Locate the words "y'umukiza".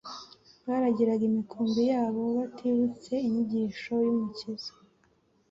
4.05-4.71